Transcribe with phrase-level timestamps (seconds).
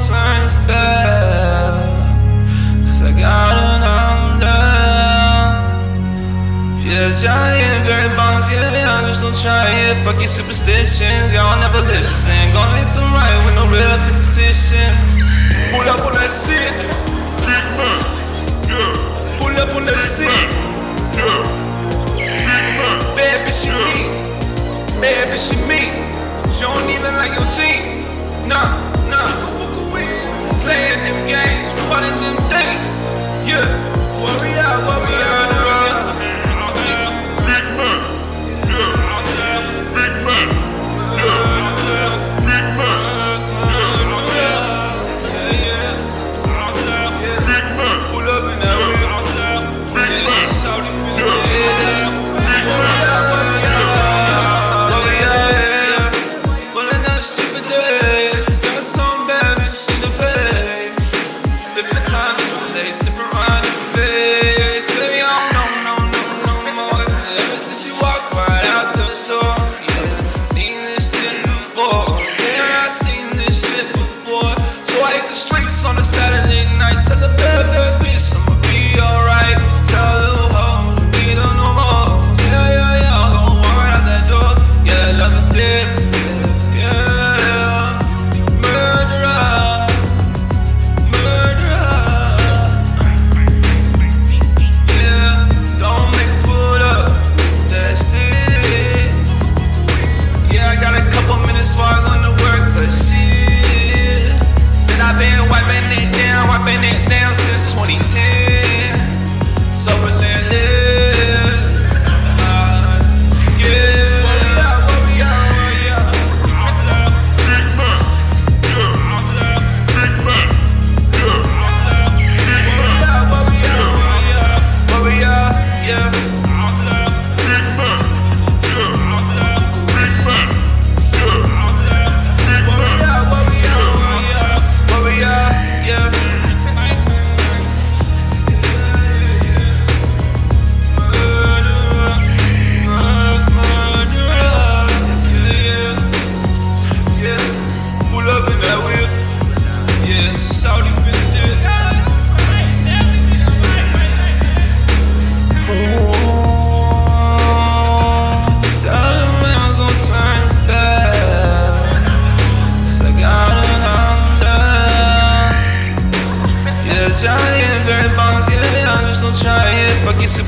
[0.00, 1.76] signs bell.
[2.88, 4.50] Cause I got an umbrella.
[6.80, 10.00] Yeah, giant berry bombs, yeah, I'm just gonna try it.
[10.02, 12.40] Fuck your superstitions, y'all never listen.
[12.56, 14.59] Gonna hit the right with no repetition.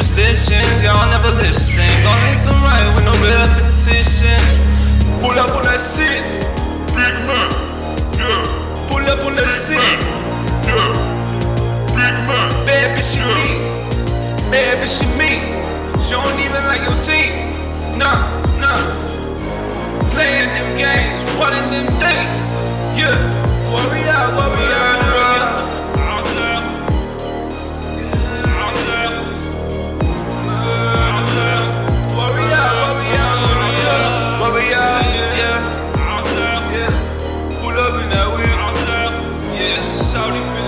[0.00, 0.82] superstitions.
[0.82, 1.84] Y'all never listen.
[2.02, 4.40] Gonna make them right with no repetition.
[5.20, 6.22] Pull up on that seat.
[6.96, 7.48] Big man.
[8.16, 8.88] Yeah.
[8.88, 9.76] Pull up on that seat.
[10.64, 10.88] Yeah.
[11.92, 12.48] Big man.
[12.64, 13.34] Baby, she yeah.
[13.36, 13.48] me.
[14.50, 15.32] Bad bitch she me.
[16.02, 17.52] She don't even like your team.
[17.98, 18.24] Nah,
[18.58, 18.80] nah.
[20.12, 22.40] Playing them games, running them things.
[22.96, 23.49] Yeah.
[40.10, 40.59] Saudi.